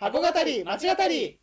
[0.00, 1.40] 箱語り町語り。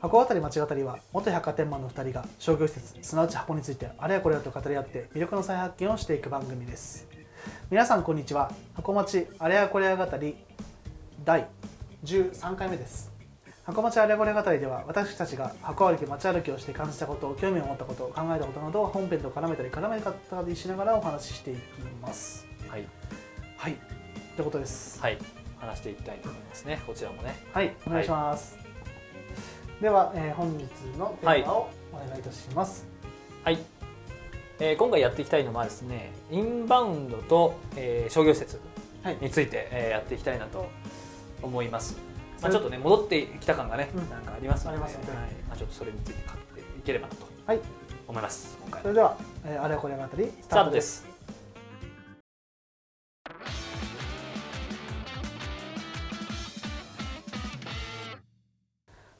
[0.00, 7.06] 箱渡り町語りは元百貨店マンの2人が商業施設すなわち箱についてあれやこれやと語り合って魅力の再発見をしていく番組です。
[7.70, 8.50] 皆さんこんにちは。
[8.74, 10.34] 箱町あれやこれや語り
[11.24, 11.46] 第
[12.02, 13.09] 13回目です。
[13.70, 21.60] 箱町あれやこれや語りでは私たちが箱歩き街歩きをして感じたこと興味を持ったこと考えたことなどを本編と絡めたり絡めなかったりしながらお話ししていき
[22.02, 22.46] ます。
[22.68, 22.84] はい、
[23.56, 23.76] はい。
[24.34, 25.00] ということです。
[25.00, 25.18] はい、
[25.58, 26.82] 話していきたいと思いますね。
[26.84, 27.36] こちらもね。
[27.52, 27.76] はい。
[27.86, 28.58] お願いします、
[29.80, 30.64] では、えー本日
[30.98, 32.88] のテーマをお願いいたします、
[33.44, 33.58] はい。
[34.58, 38.58] えー今回やっていきたいのはですね、インバウンドと、えー商業施設
[39.04, 39.18] はい。
[39.20, 40.68] について、えーやっていきたいなと
[41.40, 42.09] 思います。
[42.42, 44.08] まあ、ちょっとね戻ってきた感がね、うん。
[44.08, 45.06] なんかありますので、ありますはい。
[45.48, 47.26] まあ、ちょっとそれについて語っていければなと。
[47.46, 47.60] はい。
[48.08, 48.58] 思います。
[48.62, 48.82] 今回。
[48.82, 51.06] それでは、えーあれこれ語りススタートです。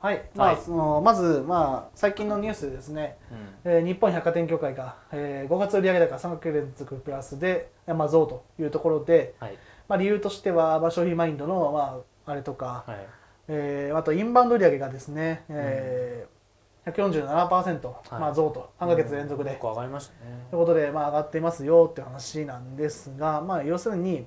[0.02, 3.18] はい、まあはいそのまず、まあ、最近のニュースでですね、
[3.64, 3.70] うん。
[3.72, 9.58] えー日本百貨店協会が、えー5月売上高3か月連続プラスで、えーまあ、増というところで、はい。
[9.88, 13.06] まあ、理由としては、まあ、消費マインドの、まあ、あれとか、はい。
[13.48, 16.40] えーあとインバウンド売上がですね、えー
[16.86, 18.72] 147%、まあ、増と。
[18.80, 20.46] 3か月連続で、結構上がりましたね。
[20.50, 24.26] ということで、まあ、上がっていますよっていう話なんですが、まあ、要するに、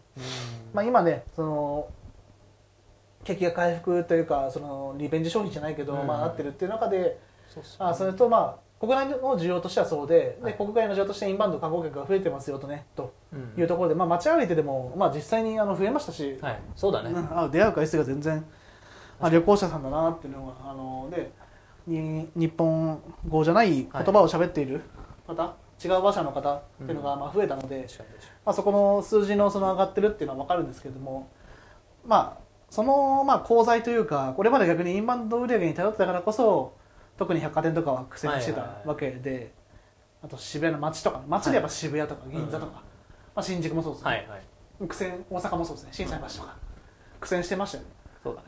[0.72, 1.88] まあ、今ねその
[3.24, 6.08] 景気が回復というかそのリベンジ消費じゃないけど、うん。
[6.08, 10.52] まあ、なってるっていう中でそあそれとまあ国内の需要としてはそうで,、はい。
[10.52, 13.54] で国外の需要としてインバウンド観光客が増えてますよとねとうん。
[13.58, 17.12] いうところで、まあ、街歩いてでも、まあ、実際にあの増えましたし、はい、そうだね。
[17.12, 17.40] うん。
[17.40, 18.44] あ出会う回数が全然
[19.22, 21.32] あ旅行者さんだなっていうのがあので
[21.88, 24.82] に日本語じゃない言葉を喋っている
[25.26, 31.30] 方、違う馬車の方っていうのがまあ増えたので、確かに確かまあ、そこの数字のその上がってるっていうのは分かるんですけれども
[32.06, 36.74] まあそのまあ功罪というかこれまで逆にインバウンド売上に頼ってたからこそ
[37.18, 39.54] 特に百貨店とかは苦戦してたわけで、
[40.24, 42.82] あと渋谷の街とか街でやっぱ渋谷とか銀座とか、うんま
[43.36, 44.88] あ、新宿もそうですね、はいはい。
[44.88, 45.90] 苦戦大阪もそうですね。
[45.92, 46.56] 心斎橋とか。
[47.20, 47.90] 苦戦してましたよね。
[48.24, 48.48] そうだね。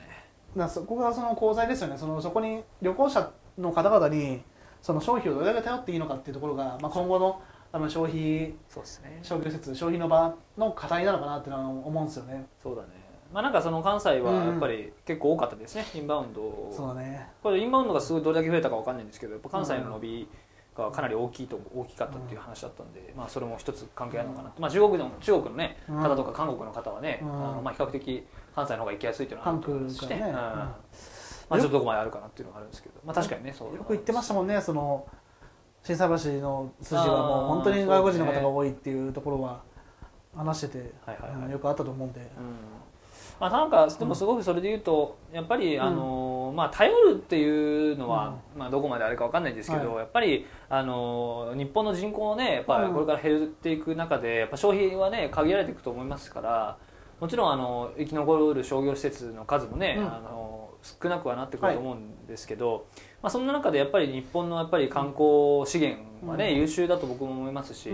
[0.55, 1.97] だそこがその功罪ですよね。
[1.97, 4.41] そのそこに旅行者の方々に
[4.81, 9.19] その消費をどれだけ頼っていいのかっていうところが、まあ、今後の多分消費そうですね。
[9.23, 12.45] 商業施設消費の場の課題なのかなっていうのは思うんですよね。
[12.61, 12.87] そうだね。
[13.33, 16.71] まあなんかその関西はうんやっぱり結構多かったですね、インバウンド。
[16.71, 17.27] そうだね。
[17.43, 20.27] これインバウンドがすごいどれだけ増えたかわかんないんですけど、やっぱ関西の伸び
[20.77, 24.61] がかなり大きいと大きかったっていう話だったんで、まあそれも一つ関係あるのかなと。
[24.61, 26.01] まあ中国の中国のねうん。
[26.01, 27.29] 方とか韓国の方はね、うん。
[27.29, 30.19] あのまあ比較的関西の方が行きやすいっていうのはあると思いますしね。
[31.47, 33.75] まあちょっとどこまであるかなっていうのがあるんですけど、まあ確かにねそう。
[33.75, 34.61] よく言ってましたもんね。
[34.61, 35.07] その
[35.83, 39.61] 心斎橋の筋はもう本当に外国人の方が多いっていうところは
[40.35, 41.41] 話してて、はいはいはい。
[41.43, 42.25] うんよくあったと思うんで、うん
[43.39, 45.81] まあ、なんかでもすごくそれで言うとやっぱり、ん。
[45.81, 52.93] あのまあ、頼るっていうのは、まあ、どこまであれかわかんないですけど、はやっぱりあの日本の人口のねやっぱうん。
[52.93, 56.77] これから減っていく中でやっぱ消費はね限られていくと思いますから
[57.19, 60.05] もちろんあの生き残る商業施設の数もね、うん。
[60.05, 62.87] あの少なくはなってくると思うんですけど、
[63.21, 66.57] まあ、そんな中でやっぱり日本のやっぱり観光資源はね、うん。
[66.59, 67.89] 優秀だと僕も思いますし。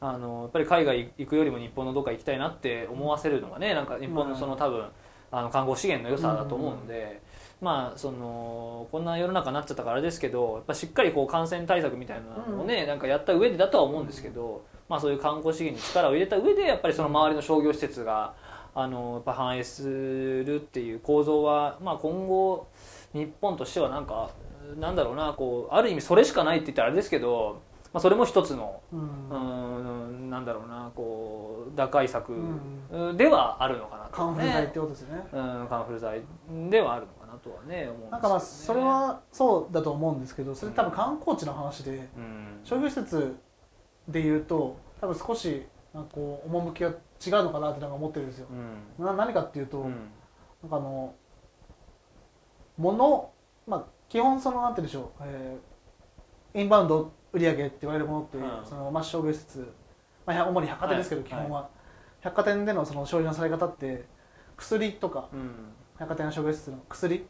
[0.00, 4.86] うんあのやっぱり海外行くよりも日本のどっか行きたいなって思わせるのがねなんか日本のその多分
[5.30, 7.20] あの観光資源の良さだと思うので、
[7.60, 18.34] まあそのこんな世の中になっちゃったからですけどやっぱしっかりこう感染対策みたいなのをね、なんかやった上でだとは思うんですけど、まあ、そういう観光資源に力を入れた上でやっぱりその周りの商業施設が
[18.74, 22.68] あのやっぱ反映するっていう構造は、まあ、今後
[23.14, 24.30] 日本としてはなんか
[24.78, 27.62] なんだろうなこうある意味それしかないって言ったらあれですけど、
[27.96, 29.30] まあ、それも一つのうん。
[29.30, 35.22] うんなんだろうなこう打開策うではあるのかなと、カンフル剤ってことですよね。
[35.32, 36.20] うんカンフル剤
[36.68, 38.10] ではあるのかなとはね思うんですよね。
[38.10, 42.60] なんかまあそれはそうだと思うんですけどそれ多分観光地の話でうん。
[42.64, 43.34] 商業施設
[44.08, 46.96] でいうと多分少しなんかこう趣が違う
[47.44, 48.48] のかなってなんか思ってるんですよ。
[48.98, 49.06] うん。
[49.06, 50.10] な何かっていうと、うん。
[50.62, 51.14] なんかあの
[52.76, 53.30] 物
[53.66, 55.75] まあ基本そのなんて言うんでしょう、えー
[56.56, 58.64] インバウンド売上って言われるものって、うん。
[58.64, 59.72] そのまあ商業施設、
[60.24, 61.30] まあ、主に百貨店ですけど、はい。
[61.30, 61.68] 基本は、
[62.20, 64.06] 百貨店でのその消費のされ方って
[64.56, 65.50] 薬とかうん。
[65.98, 67.26] 百貨店の商業施設の薬、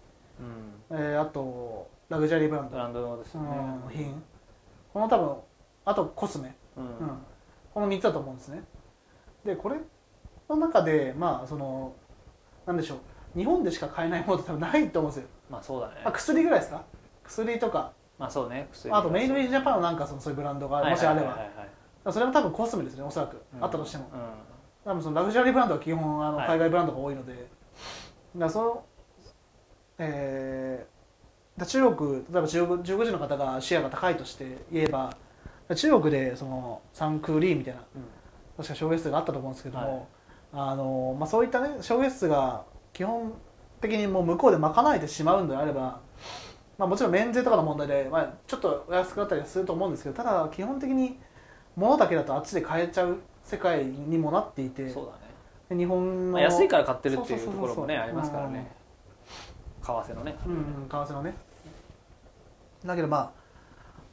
[0.91, 0.97] うん。
[0.99, 2.71] えーあとラグジュアリーブランド。
[2.71, 3.49] ブランドですよね。
[3.49, 4.23] うん品。
[4.93, 5.37] この多分
[5.85, 6.85] あとコスメ、うん。
[6.85, 6.93] うん。
[7.75, 8.63] この3つだと思うんですね。
[9.45, 9.77] でこれ
[10.49, 11.95] の中でまあその
[12.65, 12.99] なんでしょう。
[13.39, 15.95] 日本でしか買えないものって多分ないと思うんですよ、まあそうだね。
[16.05, 16.85] まあ、薬ぐらいですか？
[17.25, 21.47] 薬とかまあそうね薬あとメイドインジャパンのなんかそのそういうブランドがもしあれば、はいはい。
[21.49, 21.69] はいはい
[22.09, 23.65] それも多分コスメですねおそらく、うん。
[23.65, 24.05] あったとしても。
[24.05, 24.07] う
[24.85, 26.47] 多分そのラグジュアリーブランドは基本あのはい。
[26.47, 27.49] 海外ブランドが多いので、だか
[28.37, 28.85] らその
[29.99, 35.17] えーだ中国例えば中国中国人の方がシェアが高いとして言えば
[35.75, 37.81] 中国でそのサンクーリーみたいな
[38.57, 40.09] 確か商業室があったと思うんですけども、
[40.53, 43.33] あのまあ、そういったね商業室が基本
[43.81, 46.01] 的にもう向こうで賄えてしまうんであれば、
[46.79, 51.19] まあ、もちろん免税とかの問題で、まあ、ちょっとお安くなったりはすると思うんですけどただ基本的に
[51.75, 55.19] 物だけだとあっちで買えちゃう世界にもなっていてんそうだね。
[55.71, 57.61] で日本の、まあ安いから買ってるっていうとそうそうそうそう。
[57.61, 58.71] ころもねありますからね。
[59.83, 60.37] 為替のね。
[60.47, 61.35] うんうん為替のね。
[62.85, 63.31] だけどまあ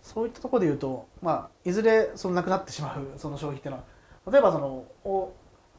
[0.02, 3.84] そういったところで言うと、まあ、いずれそのなくなってしまうその消費っていうのは。
[4.32, 5.34] 例えばそのお、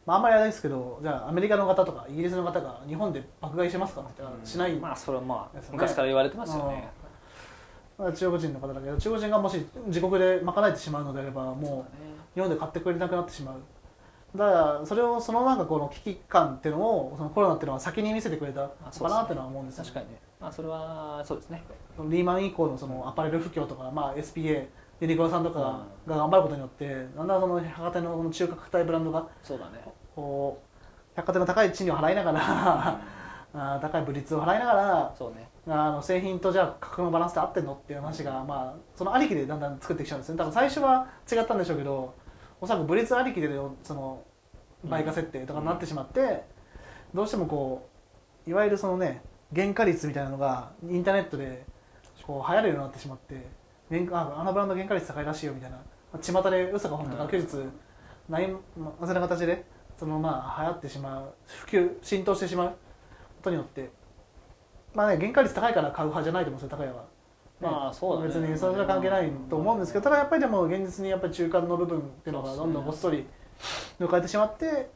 [0.06, 4.02] まあ、あんまりあれですけどじゃあアメリカの方とかイギリスの方が日本で爆買いしますか？
[4.02, 6.88] って言ったらしない、まあそれはまあ昔から言われてますよね。
[7.96, 13.54] まあ中国人の方だけど中国人がもし自国で賄えてしまうのであればもう日本で買ってくれなくなってしまう。
[14.36, 20.20] だからそれをそのなんかこの危機感っていうのをそのコロナっていうのは先に見せてくれたのかなっていうのは思うんですよ確かにね。
[20.40, 21.62] まあそれはそうですね
[22.10, 24.66] リーマン以降のそのアパレル不況とか、まあ、SPA
[25.00, 26.86] ユニクロさんとかが頑張ることによって、
[27.16, 29.84] だんだんその百貨店の中核体ブランドがそうだね。
[30.14, 32.40] こう百貨店の高い賃料を払いながら
[33.54, 35.48] あー高いブリッツを払いながらそうね。
[35.66, 40.38] あの製品とじゃあ価格のバランスで合ってんのっていう話が、まあ、そのありきでだんだん作ってきちゃうんですね。
[40.38, 42.14] 多分最初は違ったんでしょうけど
[42.60, 43.48] おそらくブリッツありきで
[43.82, 44.22] その
[44.84, 46.44] 売価設定とかになってしまって、
[47.14, 47.88] どうしてもこ
[48.46, 49.22] ういわゆるそのね
[49.54, 51.64] 原価率みたいなのがインターネットで
[52.26, 53.46] こう流行るようになってしまって
[53.90, 55.78] ああのブランド原価率高いらしいよみたいな。
[56.20, 57.46] 巷で嘘か本当か休日
[58.28, 59.64] ないまあそういう形で
[59.98, 62.74] そのまあ流行ってしまう普及浸透してしまうこ
[63.42, 63.90] とによって。
[64.94, 67.04] まあね原価率高いから買う派じゃないと思うんですよ高屋は。
[67.60, 68.28] まあそうだね。
[68.28, 73.26] 別にそれは関係ないと思うんですけどただやっぱりでも現実にやっぱり中間の部分っていうのがどんどんごっそり
[73.98, 74.90] 抜かれてしまって、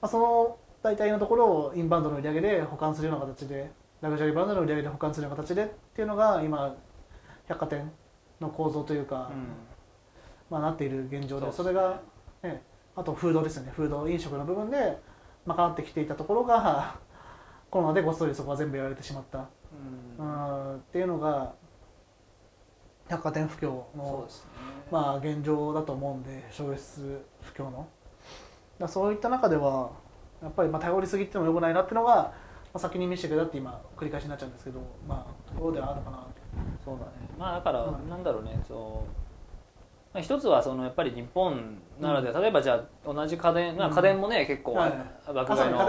[0.00, 3.70] まあ、その大体のところをインバウンドの売り上げで保管するような形で
[4.00, 6.74] ラグジュアリーブランドの売り上げで保管するような形でっていうのが今
[7.48, 7.90] 百貨店
[8.40, 9.30] の構造というか、
[10.48, 12.00] まあ、なっている現状でそれが、
[12.42, 12.62] ね、
[12.96, 13.72] あとフードですよね。
[13.74, 14.98] フード飲食の部分で
[15.46, 16.96] 賄ってきていたところが
[17.70, 19.46] コロナでごっそりそこは全部やられてしまった、
[20.18, 21.52] うん、っていうのが
[23.08, 24.60] 百貨店不況のね。
[24.90, 27.86] まあ現状だと思うんで商業室不況の。
[28.78, 29.90] だそういった中では
[30.42, 32.32] やっぱりまあ頼りすぎってもよくないなっていうのが、ま
[32.74, 36.26] あ、先に見せてくれたって今繰り返しになっちゃうんですけどまあところではあるのかな
[36.84, 37.10] そうだね。
[37.38, 38.08] まあだからうん。
[38.08, 38.76] なんだろうねそう。
[40.12, 42.74] まあ一つはそのやっぱり日本ならでは例えばじゃ
[43.06, 44.92] あ同じ家電まあうん家電もね結構はい
[45.32, 45.80] 爆買いの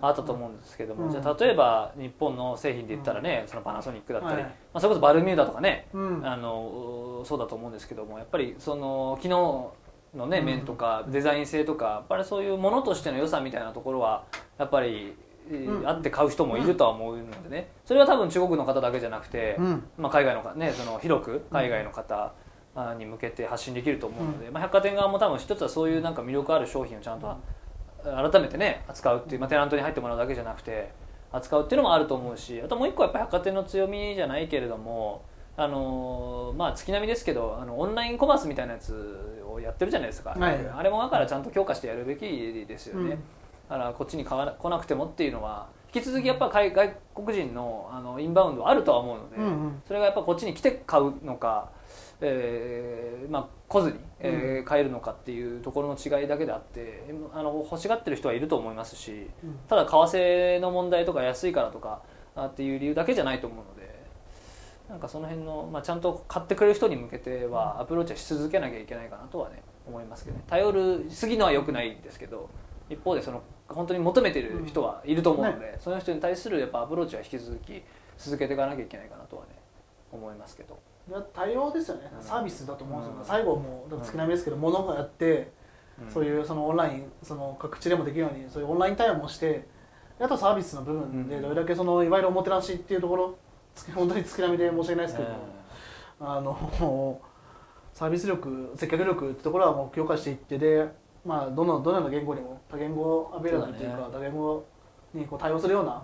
[0.00, 1.06] あったと思うんですけどうん。
[1.06, 4.42] もじゃあ例えば日本の製品で言ったらねそのパナソニックだったりはい。
[4.42, 6.26] まあそれこそバルミューダとかねうん。
[6.26, 9.72] あのそうだと思うんですけどもやっぱりその機能
[10.14, 10.44] のねうん。
[10.46, 14.24] 面とかデザイン性とかやっぱりそういうものとしての良さみたいなところは
[14.58, 15.14] やっぱり
[15.84, 17.70] あって買う人もいるとは思うのでね。
[17.84, 19.84] それは多分中国の方だけじゃなくてうん。
[19.96, 22.32] まあ海外の方ねその広く海外の方
[22.74, 27.36] あに向けて発信できると思うのでまあ百貨店側も多分一つはそういうなんか魅力ある商品をちゃんと
[28.04, 30.92] 改めてね扱うっていうまあテナントに入ってもらうだけじゃなくて
[31.32, 35.24] 扱うっていうのもあると思うしあともう一個やっぱ百貨店の強みじゃないけれども
[35.56, 40.58] あのーまあ月並みですけどあのオンラインコマースみたいなやつをやってるじゃないですか、はい。
[40.72, 43.18] あれもだからちゃんと強化してやるべきですよね、うん
[43.68, 49.82] だからこっちに買わな来なくてもっていうのは引き続きやっぱ海外国人のあのインバウンドはあるとは思うので、うんうん。
[49.86, 51.70] それがやっぱこっちに来て買うのか、
[52.20, 59.58] えーまあ、来ずに、えー買えるのかっていうところの違いだけであってあの欲しがってる人はいると思いますしうん。
[59.66, 62.02] ただ為替の問題とか安いからとか
[62.36, 63.88] あっていう理由だけじゃないと思うので
[64.90, 70.44] なんかその辺の、まあ、ちゃんと買ってくれる人に向けてはアプローチはし続けなきゃいけないかなとはね思いますけどね。
[70.46, 72.50] 頼るすぎのは良くないんですけど
[72.90, 77.82] 一方でその本当に求めてる人はいると思うので、その人に対するやっぱアプローチは引き続き
[78.16, 79.50] 続けていかなきゃいけないかなとはね
[80.12, 80.78] 思いますけど。
[81.08, 82.10] いや対応ですよね。
[82.14, 82.22] うん。
[82.22, 83.24] サービスだと思うんですよ、うん。
[83.24, 85.50] 最後もう月並みですけど物がやって、
[86.12, 89.66] そうういうそのオンラインその各地でもできるようにそういうオンライン対応もして
[90.20, 91.42] あとサービスの部分でうん。
[91.42, 93.38] どれだけそのいわゆるおもてなしっていうところ
[93.74, 95.28] つ 本当に月並みで申し訳ないですけど、
[96.20, 97.20] あの
[97.94, 100.88] サービス力接客力ってところはもう強化していってで、
[101.28, 104.64] まあ、どのどのような言語にも多言語アベラブルというか多言語
[105.12, 106.02] にこう対応するような、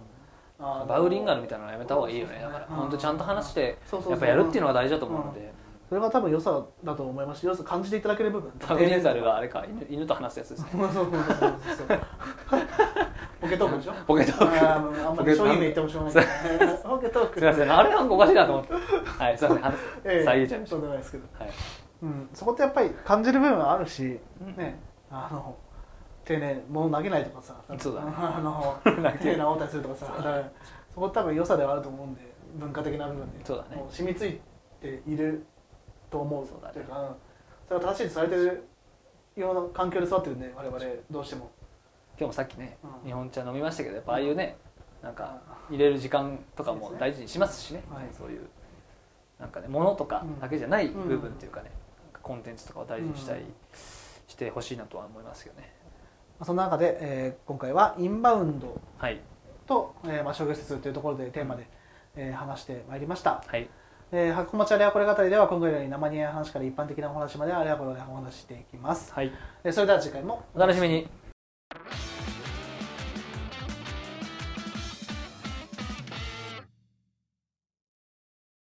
[0.87, 2.41] バウリンガルみたいなのやめた方がいいよね。
[2.43, 3.79] だからうん本当ちゃんと話して
[4.11, 5.55] やっぱやるっていうのが大事だと思うので。
[5.87, 7.41] それが多分良さだと思います。
[7.41, 10.71] し良さ感じていただける部分バウリンガルはあれか犬犬と話すやつですね。
[10.73, 10.79] ポ
[13.49, 13.93] ケトークでしょ？
[14.07, 14.69] ポケトーク。
[14.69, 14.79] あ
[15.13, 16.27] んまり商品名言ってもしょうがない。
[16.83, 17.39] ポケトーク。
[17.39, 18.73] すいませんあれなんかおかしいなと思って。
[18.73, 18.83] はい
[19.19, 20.25] はいすいません話 ええ。
[20.25, 20.77] 遮っちゃいました。
[20.77, 21.51] そうでもないですけど、はい。
[22.03, 24.81] うん、そこってやっぱり感じる部分はあるし、うんね
[25.11, 25.57] あの
[26.25, 28.13] 丁寧に物投げないとかさそうだね。
[28.17, 28.79] あの
[29.21, 30.51] 丁寧な応対するとかさだから
[30.95, 32.21] そこ多分良さではあると思うんで
[32.55, 33.45] 文化的な部分で。
[33.45, 33.77] そうだね。
[33.77, 34.41] もう染みつい
[34.81, 35.45] ている
[36.11, 37.17] と思うそうだねというか、うん
[37.67, 38.69] それが正しいとされてる
[39.37, 40.79] ような環境で育ってるんで我々
[41.11, 41.51] どうしても。
[42.17, 43.07] 今日もさっきね、うん。
[43.07, 44.57] 日本茶飲みましたけどやっぱああいうね
[45.03, 47.83] なんか入れる時間とかも大事にしますしね。
[47.91, 48.05] はい。
[48.13, 48.47] そういう
[49.39, 51.71] なんかね物とかうんだけじゃない部分っていうかね、
[52.05, 53.55] なんかコンテンツとかを大事にしたい、うん
[54.27, 55.73] してほしいなとは思いますけどね。
[56.43, 59.21] その中で、えー今回はインバウンドはい。
[59.67, 61.67] と、えーまあ、商業施設というところでテーマで、
[62.17, 63.43] えー話してまいりました。
[63.47, 63.69] はい。
[64.13, 69.33] えー、箱町あれやこれ語りでは今回のように生煮え話から一般的なお話まであれやこれやお話ししていきます、はい。
[69.65, 71.09] えーそれでは次回もお楽しみに